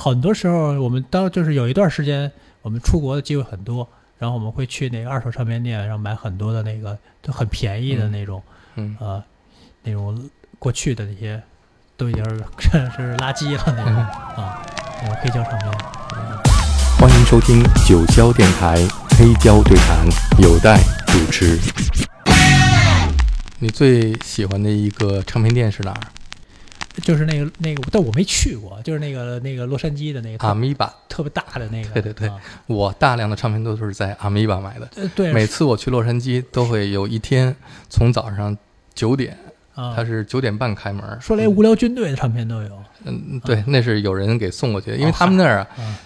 [0.00, 2.30] 很多时候我们当就是有一段时间
[2.62, 8.40] 我们出国的机会很多，然后我们会去那个二手唱片店，然后买很多的那个都很便宜的那种，
[8.76, 9.20] 嗯呃，
[9.82, 11.42] 那种过去的那些
[11.96, 14.62] 都已经是是垃圾了那种啊，
[15.02, 15.72] 那种黑胶唱片。
[16.96, 18.76] 欢迎收听九霄电台
[19.18, 20.06] 黑胶对谈，
[20.40, 20.78] 有待
[21.08, 21.58] 主持。
[23.58, 26.00] 你最喜欢的一个唱片店是哪儿？
[27.02, 30.92] 就是那个那个，但我没去过，就是那个那个洛杉矶的那个阿米巴。
[31.08, 31.90] 特别大的那个。
[31.90, 34.88] 对对对啊我大量的唱片都是在阿米巴买的。
[34.96, 37.54] 呃对，每次我去洛杉矶，都会有一天
[37.88, 38.56] 从早上
[38.94, 39.36] 九点，
[39.74, 41.18] 啊，它是九点半开门。
[41.20, 42.78] 说连无聊军队的唱片都有。
[43.04, 45.98] 嗯，对，那是有人给送过去的，因为他们那儿啊，啊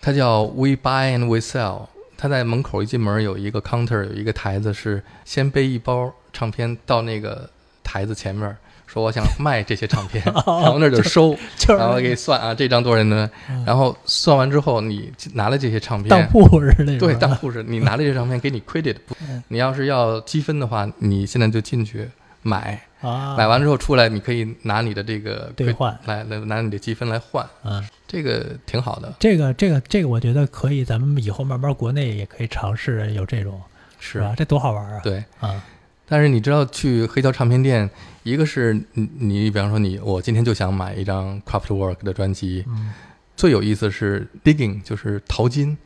[0.00, 1.88] 它叫 We Buy and We Sell。
[2.18, 7.50] 他在门口一进门有一个 counter，有一个台子，是先背一包唱片到那个
[7.84, 13.28] 台子前面，说我想卖这些唱片， 然后那儿就收， 就是然后给你算啊，这张多少钱呢？
[13.50, 16.98] 嗯然后算完之后，你拿了这些唱片当片，铺是那种。
[16.98, 22.08] 对， 当铺是你拿了这些唱片给你 credit，嗯你要是要积分的话，你现在就进去
[22.42, 29.12] 买，啊，买完之后出来，你可以拿你的这个兑换来来拿你的积分来换，嗯，这个挺好的。
[29.18, 33.60] 这个这个这个，我觉得可以，咱们以后慢慢国内也可以尝试有这种，
[33.98, 34.32] 是吧？
[34.36, 35.00] 这多好玩啊！
[35.02, 35.60] 对，啊，
[36.08, 37.90] 但是你知道去黑胶唱片店，
[38.26, 42.92] 一个是你你比方说你我今天就想买一张 Craftwork 的专辑，嗯。
[43.36, 45.78] 最有意思是 digging，就是淘金，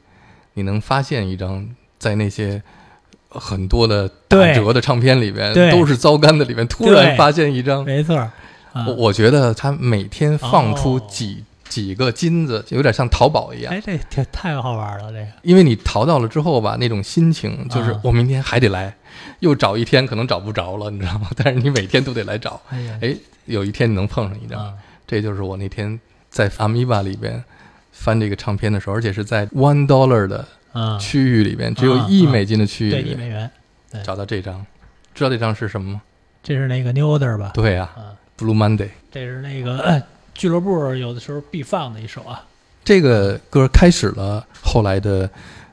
[0.55, 2.63] 你能发现一张在那些
[3.29, 5.71] 很多的打折的唱片里边，对。
[5.71, 8.17] 都是糟干的里面，突然发现一张，没错。
[8.17, 8.33] 啊。
[8.87, 11.07] 我我觉得他每天放出哦。
[11.11, 13.73] 几、几个金子，有点像淘宝一样。
[13.73, 15.27] 哎，这挺太好玩了，这个。
[15.43, 18.01] 因为你淘到了之后吧，那种心情就是啊。
[18.05, 18.95] 我明天还得来，
[19.39, 21.31] 又找一天可能找不着了，你知道吗？
[21.39, 24.75] 但是你每天都得来找，哎呀，哎，有一天你能碰上一张，啊，
[25.07, 25.99] 这就是我那天
[26.29, 27.43] 在 Amiba 里边
[27.93, 33.17] 翻这个唱片的时候，而且是在 one dollar 的啊，区域里边，只有一美金的区域对，里边。
[33.17, 33.51] 一美元，
[34.05, 34.67] 找到这张，
[35.15, 36.03] 知道这张是什么吗？
[36.43, 37.53] 这是那个 New Order 吧？
[37.55, 38.89] 对呀、啊，b l u e Monday。
[39.13, 40.03] 这是那个呃
[40.41, 42.43] 俱乐部有的时候必放的一首啊。
[42.83, 45.29] 这个歌开始了后来的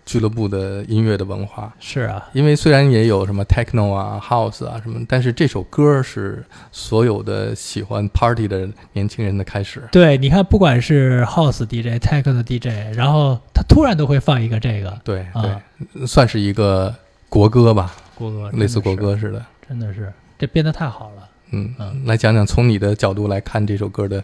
[0.05, 9.87] 俱乐部的音乐的文化，是啊，因为虽然也有什么 techno 啊、house 啊什么，但是这首歌是所有的喜欢 party 的年轻人的开始。
[9.89, 15.61] 对，你看，不管是 House DJ、Techno DJ，然后他突然都会放一个这个对啊
[15.93, 16.93] 对，算是一个
[17.29, 19.41] 国歌吧，国歌，类似国歌似的。
[19.65, 21.29] 真的是这编的太好了。
[21.51, 24.21] 嗯嗯，来讲讲从你的角度来看这首歌的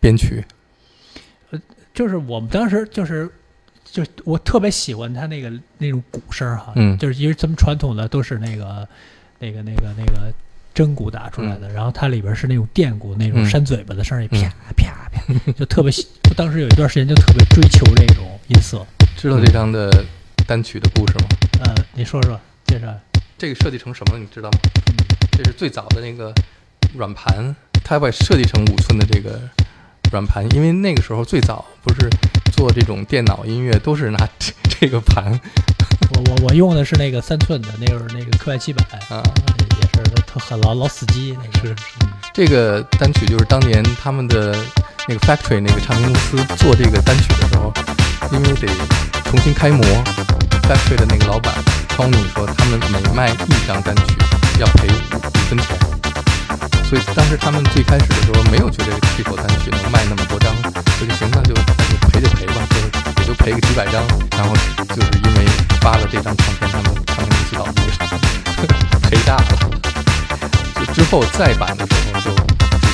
[0.00, 0.44] 编曲。
[1.50, 1.60] 呃
[1.92, 3.28] 就是我们当时就是，
[3.84, 8.88] 就我特别喜欢他那个那种鼓声哈，嗯就是因为咱们传统的都是那个
[9.38, 10.32] 那个那个那个
[10.72, 16.06] 真鼓打出来的，然后它里边是那种电鼓那种嗯扇嘴巴的声儿，嗯啪啪啪，就特别喜。
[16.28, 18.86] 我当时有一段时间就特别追求这种音色。
[19.16, 19.90] 知道这张的
[20.46, 21.26] 单曲的故事吗？
[21.64, 22.86] 呃，你说说介绍。
[23.36, 24.20] 这个设计成什么了？
[24.20, 24.58] 你知道吗？
[24.86, 24.94] 嗯
[25.32, 26.32] 这是最早的那个
[26.94, 29.40] 软盘，它把设计成五寸的这个
[30.10, 32.08] 软盘，因为那个时候最早不是
[32.52, 35.38] 做这种电脑音乐都是拿这 这个盘
[36.14, 39.22] 我我我用的是那个三寸的，那会儿那个科爱七百，啊。
[39.80, 41.68] 也是特很老老死机那个。
[41.68, 44.56] 是嗯这个单曲就是当年他们的
[45.08, 47.72] 那个 factory 那个唱片公司做这个单曲的时候，
[48.32, 48.68] 因为得
[49.24, 49.84] 重新开模
[50.62, 51.52] ，factory 的那个老板
[51.88, 54.14] Tony 说他们每卖一张单曲
[54.60, 55.76] 要赔五五分钱，
[56.90, 60.52] 所以当时他们最开始的时候没有觉得这首单曲能卖那么多张，
[60.98, 62.90] 所以行那就那就赔就赔吧，就是
[63.20, 64.02] 也就赔个几百张，
[64.32, 64.52] 然后
[64.88, 65.46] 就是因为
[65.80, 67.94] 发了这张唱片，他们他们公司倒闭了，
[69.08, 69.46] 赔大了。
[70.74, 72.34] 就之后再版的时候就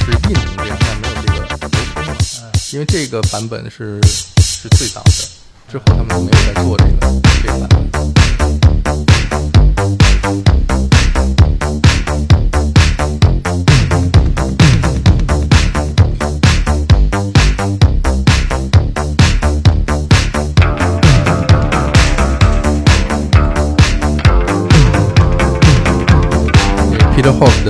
[0.04, 1.62] 只是印成这样，但没有这个流通
[2.04, 3.98] 了，因为这个版本是
[4.42, 5.10] 是最早的，
[5.72, 7.00] 之后他们没有再做这个
[7.42, 9.15] 这个版本。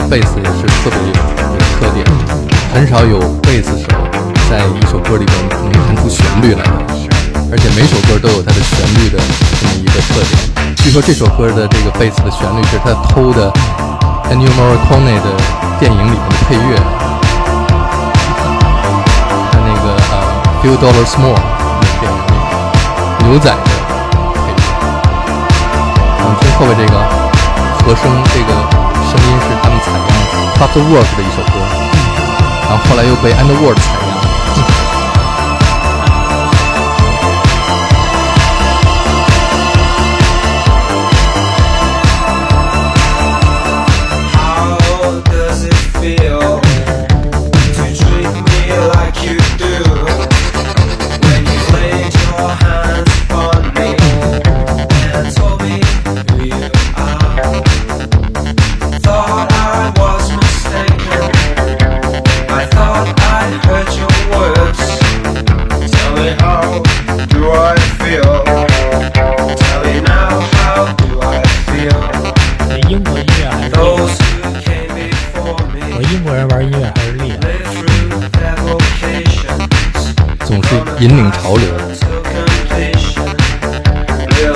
[0.08, 2.06] 贝斯也是特别有有特点，
[2.73, 3.88] 很少有贝斯手
[4.49, 6.70] 在一首歌里边能弹出旋律来的，
[7.50, 9.19] 而且每首歌都有它的旋律的
[9.61, 10.76] 这么一个特点。
[10.76, 13.53] 据说这首歌的这个贝斯的旋律是他偷的
[14.31, 15.35] Ennio Morricone 的
[15.81, 16.79] 电影里面的配乐，
[19.50, 20.14] 他那个呃
[20.64, 21.35] 《Few Dollars More》
[21.82, 23.58] 那个电影里牛仔的
[24.47, 24.62] 配乐。
[26.23, 26.94] 我们听后面这个
[27.82, 28.86] 和声，这个
[29.17, 30.05] 声音是他们采用
[30.57, 31.55] Craftwork 的一首歌，
[32.69, 34.06] 然后后来又被 Underworld 采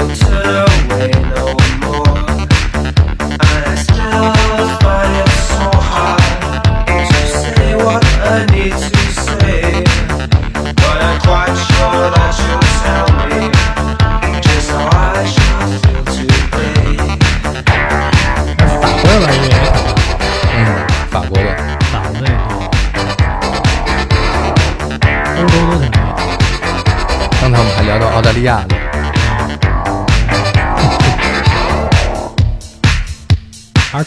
[0.07, 0.60] will turn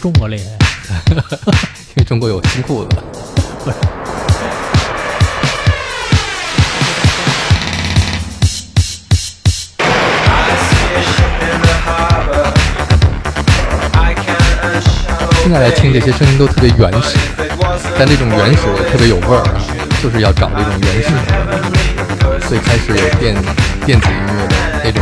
[0.03, 0.43] 中国厉害。
[1.15, 2.97] 因为中国有新裤子。
[15.41, 17.17] 现在来听这些声音都特别原始，
[17.97, 19.55] 但这种原始特别有味儿啊，
[20.03, 23.33] 就是要找这种原始的，所以开始有电
[23.85, 25.01] 电子音乐的那种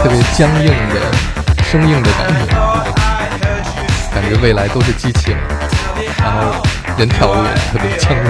[0.00, 1.00] 特别僵硬的、
[1.64, 3.09] 生硬的感觉，
[4.20, 5.40] 感觉未来都是机器人，
[6.18, 6.62] 然后
[6.98, 8.22] 人跳舞也特别僵硬。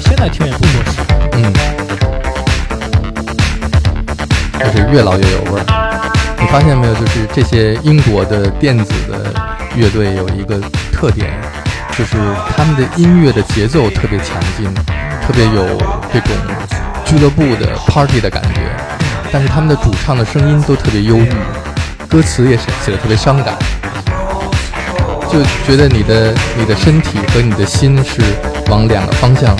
[0.00, 1.02] 现在听也不合适。
[1.32, 1.52] 嗯，
[4.58, 5.64] 就是越老越有味儿。
[6.40, 6.94] 你发现没有？
[6.94, 9.34] 就是这些英国的电子的
[9.76, 10.58] 乐队有一个
[10.90, 11.30] 特点，
[11.92, 12.16] 就是
[12.56, 14.72] 他们的音乐的节奏特别强劲，
[15.26, 15.76] 特别有
[16.10, 16.34] 这种
[17.08, 18.60] 俱乐部的 party 的感觉。
[19.32, 21.32] 但是他们的主唱的声音都特别忧郁，
[22.08, 23.54] 歌词也写写的特别伤感，
[25.30, 28.22] 就觉得你的你的身体和你的心是
[28.70, 29.54] 往两个方向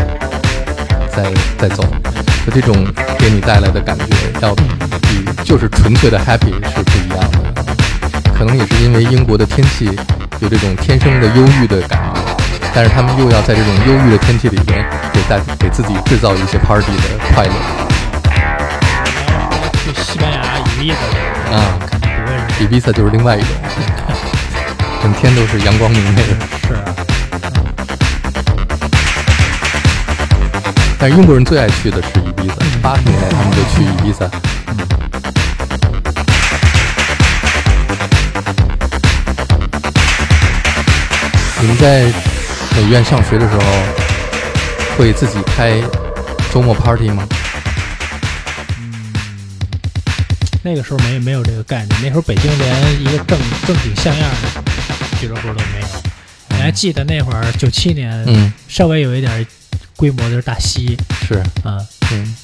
[1.14, 1.84] 在在走，
[2.46, 2.86] 就这种
[3.18, 4.04] 给你带来的感觉，
[4.40, 4.62] 要比
[5.44, 7.38] 就是纯粹的 happy 是不一样的。
[8.32, 9.84] 可能也是因为英国的天气
[10.40, 12.07] 有这种天生的忧郁的感觉，
[12.74, 17.52] 但是他们又要在这种忧郁的天气里边给带给自己制造一些 party 的快乐
[19.84, 20.96] 去西班牙一例子
[21.52, 21.78] 啊。
[21.90, 22.44] 肯定不会是。
[22.58, 23.48] 比比萨就是另外一种，
[25.02, 26.28] 整天都是阳光明媚的。
[26.68, 26.94] 是啊，
[30.98, 34.28] 但是英国人最爱去的是伊比萨，八十年代他们就去伊比萨。
[41.60, 42.06] 你们在
[42.80, 43.60] 美院上学的时候，
[44.96, 45.82] 会自己开
[46.54, 47.26] 周末 party 吗？
[50.62, 53.36] 那个时候没没有这个概念，那时候北京连一个正
[53.66, 54.62] 正经像样的
[55.18, 55.88] 俱乐部都没有。
[56.50, 59.44] 你还记得那会儿九七年，嗯，稍微有一点
[59.96, 62.36] 规模的就是大西是，啊，嗯，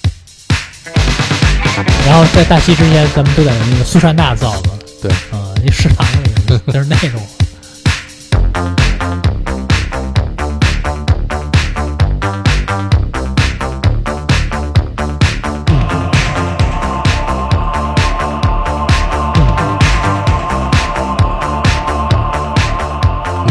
[2.06, 4.70] 然后在大西之前，咱们都在那个苏珊娜造的。
[5.00, 7.24] 对，啊，那食堂里 就是那种。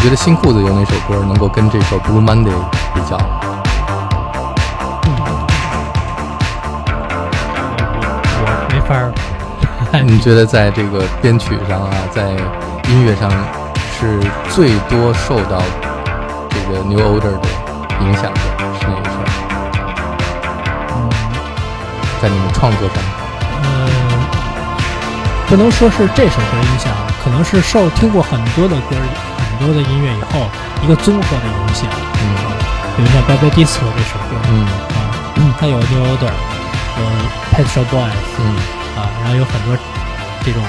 [0.04, 2.52] 觉得新裤子有哪首歌能够跟这首 Blue Monday
[2.94, 3.18] 比较？
[8.36, 9.14] 我没法儿
[10.04, 12.32] 你觉得在这个编曲上啊，在
[12.90, 13.32] 音乐上
[13.98, 14.20] 是
[14.50, 15.64] 最多受到
[16.50, 17.48] 这个 New Order 的
[18.02, 18.42] 影响的
[18.82, 19.12] 是哪一首？
[20.98, 21.10] 嗯？
[22.22, 22.98] 在你们创作上，
[23.64, 23.80] 嗯，
[25.48, 26.92] 不能说是这首歌影响，
[27.24, 29.33] 可能是受听过很多的歌、很
[29.66, 30.50] 多的音乐以后
[30.84, 31.90] 一个综合的影响。
[32.20, 32.54] 嗯
[32.96, 37.02] 比如像《Bad Bad Disco》这首歌嗯啊，它有 New Order，有
[37.52, 38.54] Pet Shop Boys 嗯
[38.96, 39.76] 啊，然后有很多
[40.46, 40.62] 这种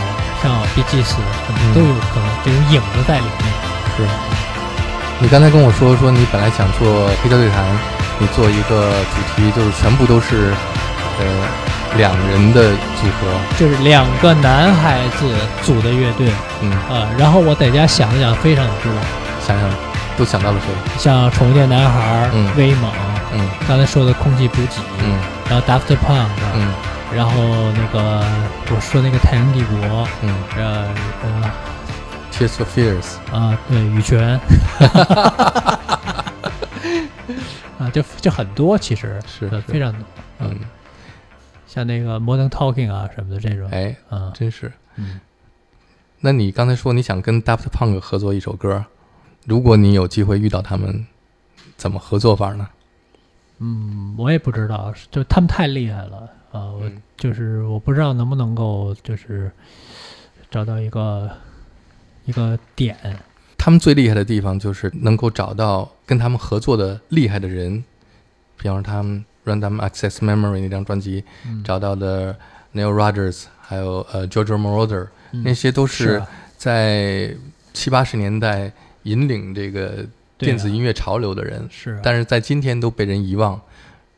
[0.42, 3.52] 像可能嗯都有可能这种影子在里面。
[3.96, 4.08] 是。
[5.20, 7.62] 你刚才跟我说说你本来想做黑胶对谈，
[8.18, 10.54] 你做一个主题就是全部都是
[11.20, 11.24] 呃
[11.96, 16.28] 两人的组合，就是两个男孩子组的乐队。
[16.60, 18.92] 嗯，啊，然后我在家想了想，非常多，
[19.46, 19.70] 想想
[20.16, 20.66] 都想到了谁？
[20.98, 22.50] 像宠物店男孩、嗯。
[22.56, 22.90] 威猛，
[23.32, 23.48] 嗯。
[23.68, 25.18] 刚才说的空气补给，嗯。
[25.48, 26.72] 然后 Daft Punk，、嗯。
[27.14, 27.32] 然后
[27.72, 28.24] 那个
[28.74, 30.34] 我说那个太阳帝国，嗯。
[30.56, 30.88] 呃
[31.22, 31.50] 呃
[32.32, 34.40] ，Tears for Fears，啊，对羽泉，
[37.78, 40.00] 啊，就就很多，其实是非常多，
[40.40, 40.58] 嗯，
[41.74, 44.70] 像那个 Modern Talking 啊什么的这种，哎，啊，真是。
[44.94, 45.18] 嗯，
[46.20, 48.84] 那你刚才说你想跟 Daft Punk 合作一首歌，
[49.44, 51.04] 如果你有机会遇到他们，
[51.76, 52.68] 怎么合作法呢？
[53.58, 56.70] 嗯，我也不知道，就他们太厉害了啊！
[56.70, 59.50] 我嗯就是我不知道能不能够就是
[60.48, 61.28] 找到一个
[62.24, 62.96] 一个点，
[63.58, 67.82] 他们最厉害的地方就是能够找到跟他们合作的厉害的人，
[68.56, 72.36] 比方说他们 Random Access Memory 那张专辑嗯找到的
[72.74, 77.34] Neil Rogers，还有呃 Giorgio Moroder，、嗯那些都是啊在
[77.72, 78.72] 七八十年代
[79.02, 80.06] 引领这个
[80.38, 83.60] 电子音乐潮流的人，是啊，但是在今天都被人遗忘，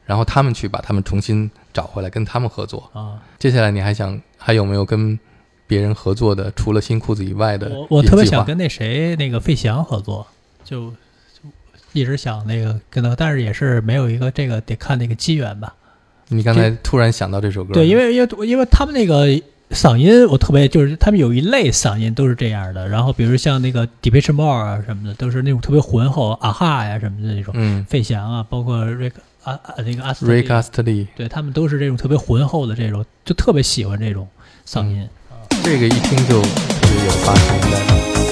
[0.05, 2.89] 然后他们去把他们重新找回来，跟他们合作。
[2.93, 5.19] 啊，接下来你还想还有没有跟
[5.67, 6.51] 别人合作的？
[6.53, 10.27] 除了新裤子以外的我我特别想跟那谁那个费翔合作，
[10.65, 10.97] 就就
[11.97, 15.75] 一直想那个跟他，但是也是没有一个这个得看那个机缘吧。
[16.29, 19.27] 你刚才突然想到这首歌，对，因为因为因为他们那个
[19.71, 22.87] 嗓音，我特别就是他们有一类嗓音都是这样的。
[22.87, 27.55] 然后比如像那个 Depeche Mode 啊什么的，都是那种特别浑厚啊哈呀什么的那种。
[27.57, 29.13] 嗯费翔啊，包括 Rick
[29.43, 34.29] 啊啊那个阿斯特，Ray 利 Castley 对他们都是这种特别浑厚的这种，就特别喜欢这种
[34.69, 35.09] 嗓音。
[35.65, 36.49] 这个一听就特
[36.83, 38.26] 别有八十年代的。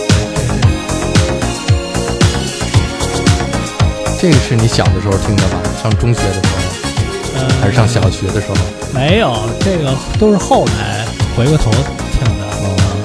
[4.25, 5.61] 这个是你小的时候听的吧？
[5.83, 6.57] 上中学的时候，
[7.37, 8.55] 呃，还是上小学的时候？
[8.95, 11.05] 没有，这个都是后来
[11.37, 11.85] 回过头听
[12.25, 12.47] 的。
[12.57, 13.05] 哦嗯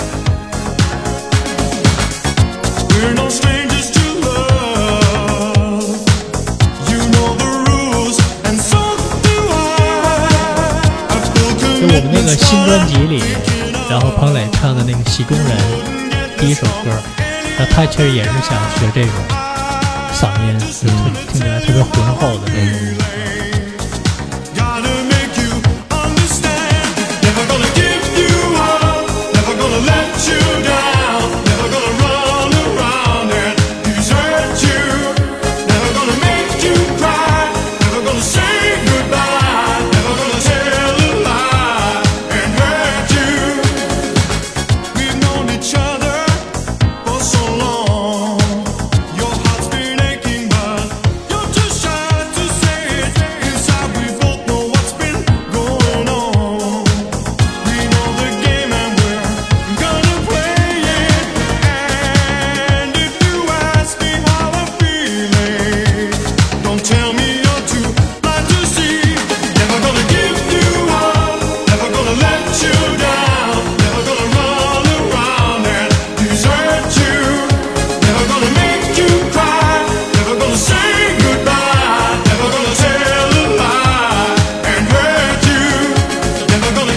[2.87, 5.83] We're no strangers to love.
[6.87, 8.79] You know the rules, and so
[9.21, 9.59] do I.
[11.09, 13.21] I feel 就我们那个新专辑里，
[13.89, 15.47] 然后彭磊唱的那个《戏中人》
[16.39, 16.91] 第一首歌，
[17.57, 19.11] 然后他其实也是想学这种
[20.19, 22.99] 嗓音，就特听起来特别浑厚的那种。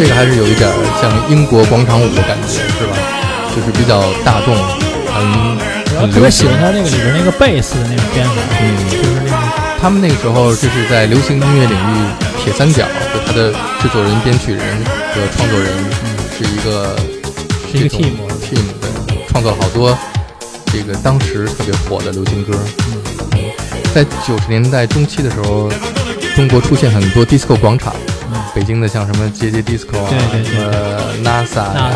[0.02, 2.99] 这个还是有一点儿像英国广场舞的感觉，是吧？
[3.54, 4.52] 就是比较大众，
[5.14, 5.23] 很
[5.94, 6.59] 我很流行特别喜欢。
[6.59, 9.38] 他那个里边那个贝斯的那种编法，嗯，就是那种
[9.80, 11.94] 他们那个时候就是在流行音乐领域
[12.42, 12.82] 铁三角，
[13.14, 14.61] 就他的制作人、编曲人
[15.14, 15.71] 和创作人
[16.35, 16.97] 是一个
[17.71, 18.18] 是一个 team。
[18.42, 18.90] team 的，
[19.28, 19.97] 创作了好多
[20.73, 22.59] 这个当时特别火的流行歌。
[23.37, 23.38] 嗯
[23.94, 25.71] 在九十年代中期的时候，
[26.35, 27.94] 中国出现很多 disco 广场，
[28.54, 31.90] 北京的像什么街街 disco 啊，对对对什么 NASA 呀、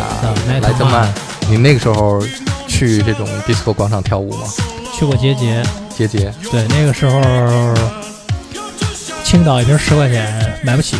[0.61, 1.07] 莱特曼，
[1.49, 2.21] 你那个时候
[2.67, 4.47] 去这种 disco 广场跳舞吗？
[4.97, 5.63] 去过节节，
[5.95, 7.21] 节节，对，那个时候
[9.23, 10.97] 青岛一瓶十块钱买不起，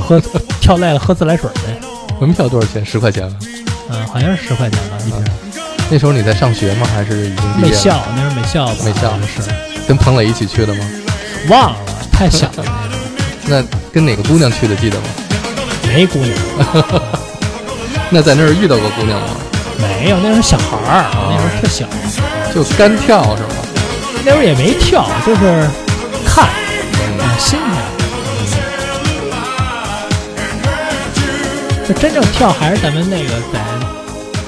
[0.00, 0.20] 喝
[0.60, 1.80] 跳累了喝自来水呗，
[2.20, 2.84] 门票多少钱？
[2.84, 3.36] 十块钱吗？
[3.90, 5.24] 嗯，好像是十块钱吧一瓶。
[5.90, 6.86] 那时候你在上学吗？
[6.94, 7.70] 还是已经毕业了？
[7.70, 8.74] 美校那是美校吧？
[8.84, 9.50] 美校是
[9.86, 10.84] 跟彭磊一起去的吗？
[11.48, 11.78] 忘了，
[12.12, 12.64] 太小了，
[13.46, 13.62] 那
[13.98, 14.76] 跟哪个姑娘去的？
[14.76, 15.06] 记得吗？
[15.88, 16.32] 没姑娘，
[18.10, 19.26] 那在那儿遇到过姑娘吗？
[19.76, 21.84] 没有，那时候小孩儿，那时候特小，
[22.54, 23.48] 就干跳是吗？
[24.24, 25.40] 那时候也没跳，就是
[26.24, 27.68] 看，啊，新鲜。
[31.88, 33.58] 就真正跳还是咱们那个在，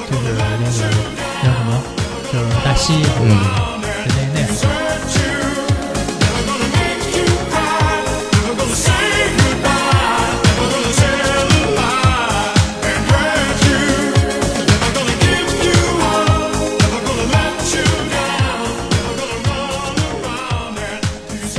[0.08, 0.70] 就是那个
[1.42, 1.82] 叫什么，
[2.32, 3.36] 就是大西，嗯，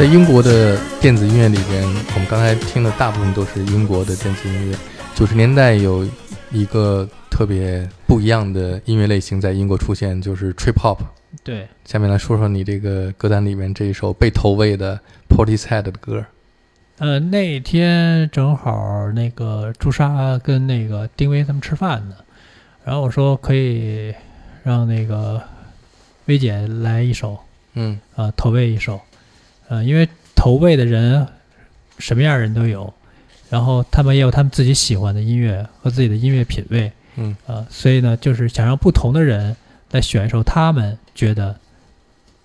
[0.02, 4.76] 在英国的电子音乐里边，我们刚才听的大部分都是英国的电子音乐。
[5.14, 6.04] 九十年代有
[6.52, 10.98] 一个特别不一样的音乐类型在英国出现，就是 trip hop。
[11.44, 16.26] 对，下面来说说你这个歌单里面这一首被投喂的 Portishead 的歌。
[16.98, 22.16] 呃，那天正好那个朱砂跟那个丁薇他们吃饭呢，
[22.84, 24.12] 然后我说可以
[24.64, 25.40] 让那个
[26.26, 27.38] 薇姐来一首，
[27.76, 29.00] 嗯啊，投喂一首，
[29.72, 31.26] 呃，因为投喂的人
[31.98, 32.94] 什么样的人都有，
[33.50, 39.56] 然后他们也有他们自己喜欢的音乐和自己的音乐品味，嗯呃，所以呢，就是想让不同的人
[39.92, 41.58] 来选一首他们觉得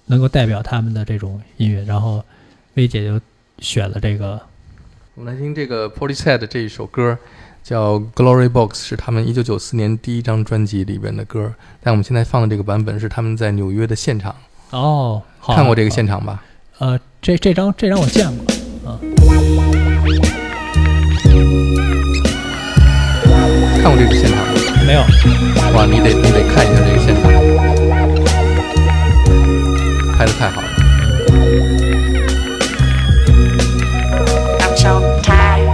[0.05, 2.25] 能够代表他们的这种音乐，然后
[2.75, 3.21] 薇姐就
[3.59, 4.41] 选了这个，
[5.17, 7.19] 我们来听这个 Portishead 这一首歌，
[7.65, 11.53] 叫《Glory Box》，是他们一九九四年第一张专辑里边的歌。
[11.81, 14.37] 但我们现在放的这个版本是他们在纽约的现场，
[14.71, 16.45] 哦，好看过这个现场吧？
[16.79, 18.45] 呃，这这张这张我见过，
[18.85, 19.01] 啊，
[23.81, 24.45] 看过这个现场吗？
[24.87, 25.01] 没有，
[25.75, 27.33] 哇，你得你得看一下这个现场，
[30.19, 30.69] 拍的太好了。
[34.61, 35.65] I'm so tired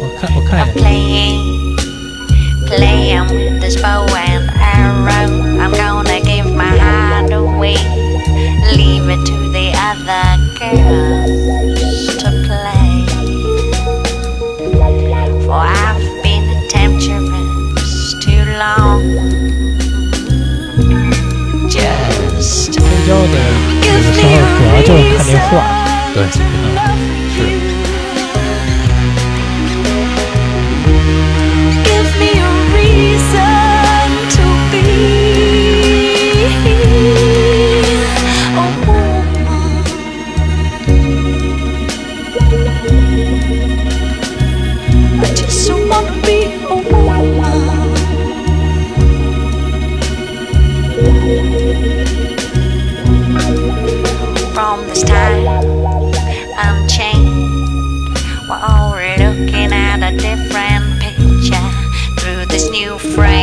[0.00, 1.34] 我看我看 of 一眼
[2.68, 5.26] ，playing, playing with this bow and arrow.
[5.58, 7.76] I'm gonna give my heart away,
[8.76, 11.51] leave it to the other girls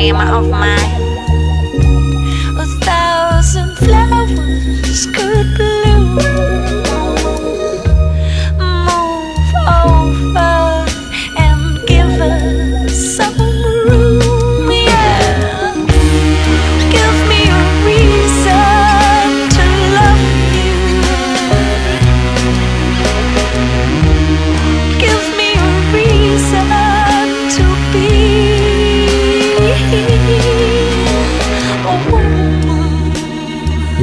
[0.09, 1.08] frame of mine.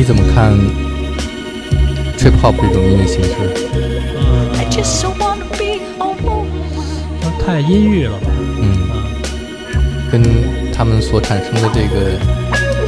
[0.06, 0.52] 怎么看
[2.16, 3.30] trip hop 这种音乐形式？
[4.14, 6.46] 嗯 I，just wanna be a woman.
[7.44, 8.28] 太阴郁了吧，
[8.60, 9.02] 嗯，啊，
[10.12, 10.22] 跟
[10.72, 12.16] 他们所产生的这个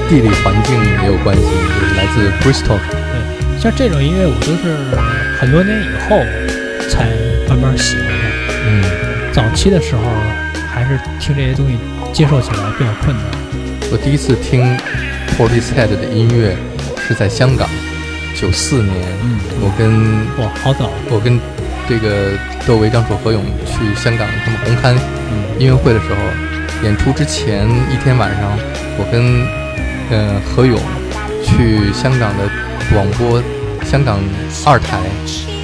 [0.09, 2.78] 地理环境也有关系，就是来自 Bristol。
[2.78, 4.76] 对，像这种音乐我都是
[5.40, 6.22] 很多年以后
[6.88, 7.11] 才
[7.48, 8.14] 慢慢喜欢的，
[8.64, 8.85] 嗯，
[9.33, 10.02] 早期的时候
[10.72, 11.76] 还是听这些东西
[12.12, 13.26] 接受起来比较困难。
[13.90, 14.76] 我第一次听
[15.37, 16.57] Portishead 的音乐
[17.09, 17.66] 是在香港，
[18.38, 18.94] 九四年，
[19.25, 19.88] 嗯，我跟
[20.37, 21.40] 哇，好早，我跟
[21.88, 24.94] 这个窦唯、张楚、何勇去香港他们红磡
[25.33, 25.59] 嗯。
[25.59, 28.59] 音乐会的时候，演出之前一天晚上，
[28.99, 29.42] 我跟
[30.11, 30.79] 呃何勇
[31.42, 32.44] 去香港的
[32.92, 33.42] 广播，
[33.87, 34.21] 香港
[34.66, 35.01] 二台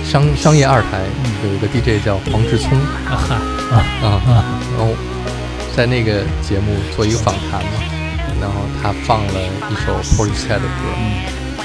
[0.03, 0.99] 商商业二台
[1.45, 3.35] 有一个 DJ 叫黄志聪啊哈。
[3.71, 4.45] 啊啊，啊，
[4.77, 4.95] 然后
[5.77, 7.69] 在那个节目做一个访谈嘛，
[8.45, 9.33] 然后他放了
[9.71, 10.93] 一首 Portishead 的歌。
[10.99, 11.13] 嗯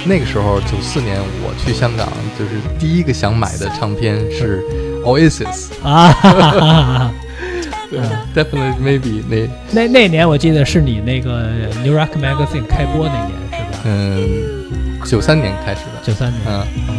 [0.06, 2.08] 那个时候，九四年我去香港，
[2.40, 4.64] 就是第一个想买的唱片是
[5.04, 7.12] Oasis，啊哈哈哈哈！
[7.92, 8.00] 对
[8.34, 9.50] ，Definitely Maybe 那
[9.84, 11.50] 那那年我记得是你那个
[11.84, 13.80] New Rock Magazine 开播那年是吧？
[13.84, 16.42] 嗯，九三年开始的，九三年。
[16.48, 16.96] 嗯，嗯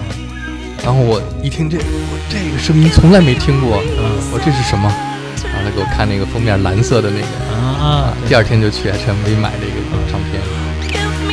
[0.84, 4.92] 然后我一听这，我这个声音从来没听过，嗯我这是什么？
[5.60, 8.16] 然后他给我看那个封面蓝色的那个，啊啊！
[8.26, 9.76] 第二天就去 HMV 买这个
[10.10, 10.40] 唱片，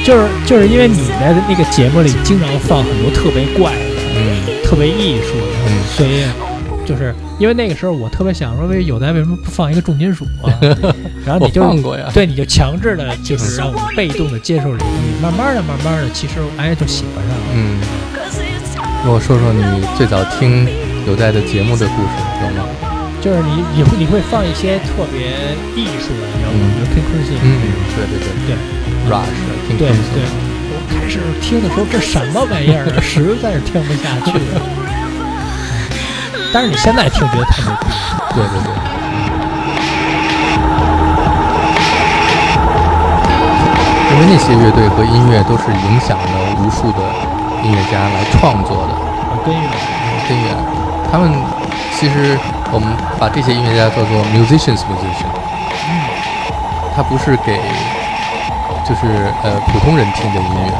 [0.05, 3.79] 就是就是因为你在那个节目里经常放很多特别怪的、
[4.15, 6.25] 嗯特别艺术的，嗯所以
[6.85, 10.51] 就是因为那个时候我特别想说，为有的为什么不放一个重金属啊？
[11.25, 17.43] 然后你就放过呀，对，你就强制的，就是让我被动的接受这个东西，慢慢的、慢慢的，其实哎就喜欢上了。
[17.53, 17.79] 嗯，
[19.05, 20.67] 跟我说说你最早听
[21.07, 22.09] 有代的节目的故事
[22.41, 22.67] 有吗？
[23.27, 28.55] 就是你你会你会放一些特别艺术的摇滚，嗯比如 King Crimson 嗯这种，对对对对
[29.11, 29.35] ，Rush
[29.67, 30.23] 听对 Crimson 对。
[30.71, 34.31] 我开始听的时候，这什么玩意儿啊，实在是听不下去。
[36.55, 38.31] 但是你现在听觉得太牛逼了。
[38.33, 38.71] 对对对。
[44.07, 47.03] 因为那些乐队和音乐都是影响了无数的
[47.61, 48.95] 音乐家来创作的
[49.35, 49.67] 很根源。
[50.29, 50.55] 根源。
[51.11, 51.29] 他们
[51.91, 52.39] 其实
[52.71, 55.31] 我们把这些音乐家叫做 musicians musician，
[56.95, 57.59] 他不是给
[58.87, 60.71] 就是呃普通人听的音乐。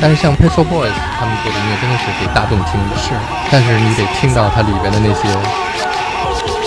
[0.00, 3.10] 但是像 Pet Shop Boys 他们做的音乐真的是给大众听的，是，
[3.50, 5.28] 但是你得听到它里边的那些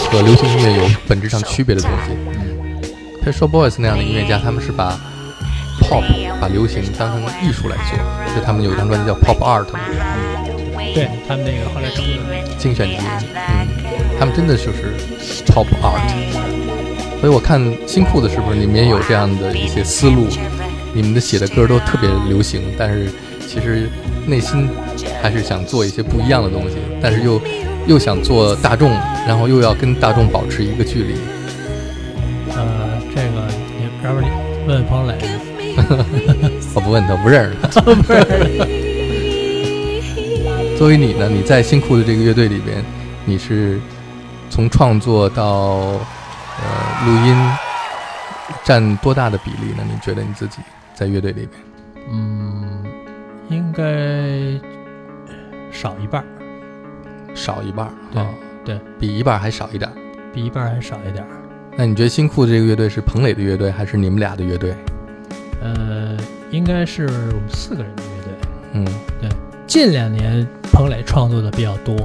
[0.10, 2.12] 和流行音乐有本质上区别的东西。
[3.24, 5.00] Pet Shop Boys 那样的音乐家，他们是把
[5.80, 6.04] pop，
[6.42, 7.98] 把流行当成艺术来做，
[8.36, 9.80] 就他们有一张专辑叫 Pop Art 嘛，
[10.94, 12.98] 对他们那个后来出的精选集，
[13.36, 13.68] 嗯，
[14.20, 14.96] 他们真的就是
[15.46, 16.10] top Art。
[17.20, 20.28] 所以我看新裤子是不是里面有这样的一些思路？
[20.94, 23.10] 你们的写的歌都特别流行，但是
[23.48, 23.88] 其实
[24.26, 24.68] 内心
[25.22, 27.42] 还是想做一些不一样的东西，但是又
[27.88, 28.92] 又想做大众，
[29.28, 31.14] 然后又要跟大众保持一个距离。
[32.56, 34.30] 呃，这个你要不然你
[34.68, 35.16] 问问彭磊，
[36.74, 37.82] 我不问他，不认识他。
[37.82, 38.91] 不是
[40.82, 42.84] 作为你呢，你在新裤的这个乐队里边，
[43.24, 43.80] 你是
[44.50, 47.38] 从创作到呃录音
[48.64, 49.84] 占多大的比例呢？
[49.88, 50.58] 你觉得你自己
[50.96, 51.62] 在乐队里边？
[52.12, 52.84] 嗯，
[53.48, 54.60] 应该
[55.72, 56.26] 少一半儿，
[57.36, 58.30] 少一半儿对啊，
[58.66, 59.94] 对，比一半儿还少一点儿。
[60.34, 61.30] 比一半儿还少一点儿。
[61.78, 64.76] 那你觉得新裤子这个乐队是彭磊的乐队，还是你们俩的乐队？
[65.62, 66.18] 呃，
[66.50, 68.34] 应该是我们四个人的乐队。
[68.74, 68.86] 嗯
[69.72, 71.96] 近两年彭磊创作的比较多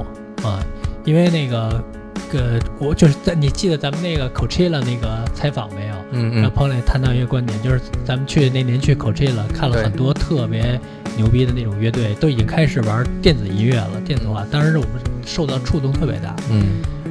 [0.41, 0.65] 啊，
[1.03, 1.83] 因为那个
[2.31, 5.95] 个我就是在你记得咱们那个 Coachella 那个采访没有？
[6.13, 10.79] 嗯嗯让彭磊谈到一个观点，就是咱们去那年去 Coachella 看了很多特别
[11.17, 14.47] 牛逼的那种乐队，都已经开始玩电子音乐了，电子化。
[14.49, 14.91] 当时我们
[15.25, 16.33] 受到触动特别大。
[16.49, 16.67] 嗯。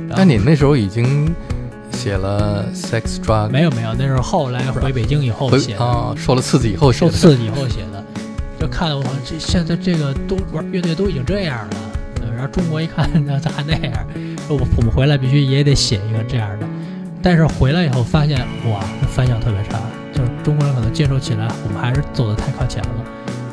[0.08, 1.30] 那你那时候已经
[1.92, 7.12] 写了 Sex Drug 没有没有，那是后来回北京以后写的，啊，受了刺激以后写的。
[7.12, 7.95] 受刺激以后写的。
[8.66, 11.76] 就看我这现在这个都玩乐队都已经这样了，
[12.22, 13.92] 呃然后中国一看那咋还那样？
[14.48, 16.66] 说我我们回来必须也得写一个这样的。
[17.22, 19.79] 但是回来以后发现，哇，那反响特别差，
[20.12, 22.88] 就是中国人可能接受起来，我们还是走得太靠前了。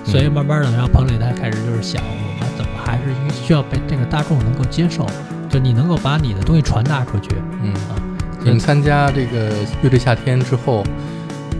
[0.03, 3.03] 所以慢慢的，然后彭磊他开始就是想，我们怎么还是
[3.45, 5.05] 需要被这个大众能够接受，
[5.47, 7.29] 就你能够把你的东西传达出去
[7.61, 7.71] 嗯。
[7.73, 8.01] 啊。
[8.39, 9.51] 你们参加这个
[9.83, 10.83] 乐队夏天之后，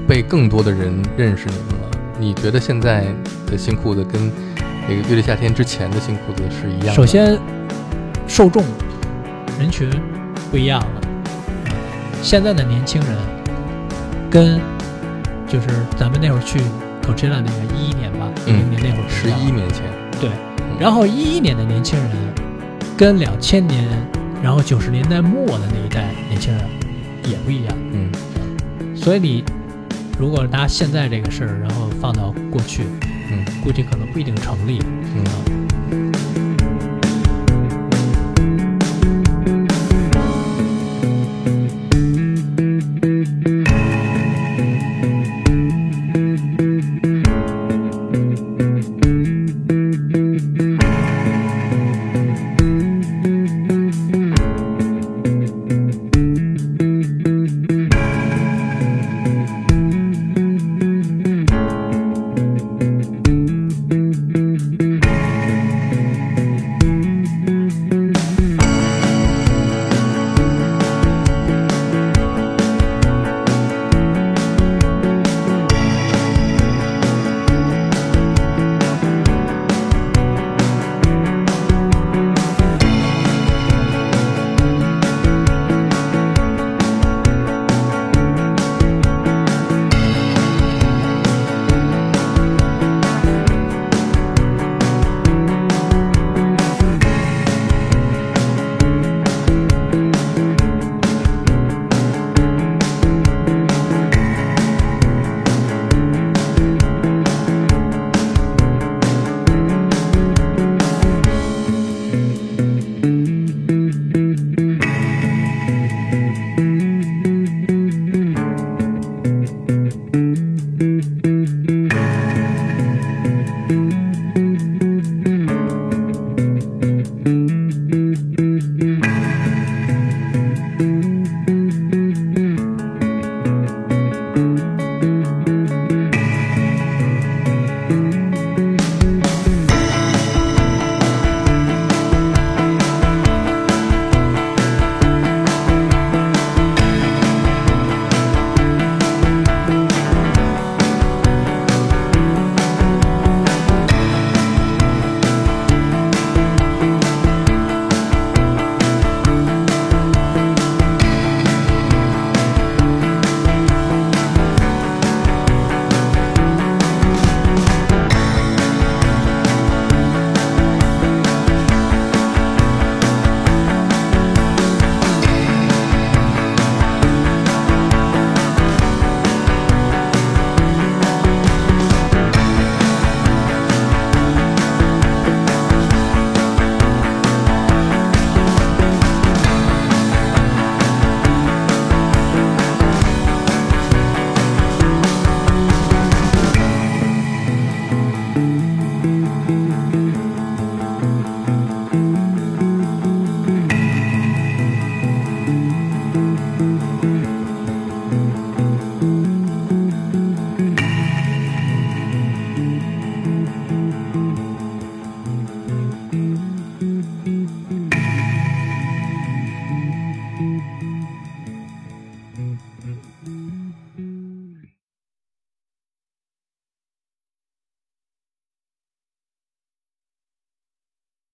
[0.07, 1.82] 被更多的人认识你们了。
[2.19, 3.05] 你觉得现在
[3.47, 4.31] 的新裤子跟
[4.87, 6.93] 那个乐队夏天之前的新裤子是一样的？
[6.93, 7.37] 首，先，
[8.27, 8.63] 受众
[9.59, 9.89] 人群
[10.51, 11.01] 不一样了。
[12.21, 13.17] 现在的年轻人
[14.29, 14.59] 跟
[15.47, 16.59] 就是咱们那会儿去
[17.01, 19.83] Coachella 那个一一年吧，一嗯零年那会儿不十一年前，
[20.21, 22.09] 对，嗯然后一一年的年轻人
[22.97, 23.85] 跟两千年，
[24.41, 26.63] 然后九十年代末的那一代年轻人
[27.25, 27.75] 也不一样。
[27.91, 28.11] 嗯
[28.95, 29.43] 所以你
[30.19, 32.83] 如果拿现在这个事儿，然后放到过去，
[33.31, 34.79] 嗯估计可能不一定成立。
[35.15, 35.72] 嗯。